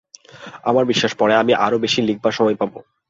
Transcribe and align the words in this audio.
আমার 0.63 0.83
বিশ্বাস, 0.85 1.11
পরে 1.15 1.33
আমি 1.35 1.53
আরও 1.65 1.77
বেশী 1.79 1.99
লিখবার 2.01 2.37
সময় 2.37 2.57
পাব। 2.59 2.73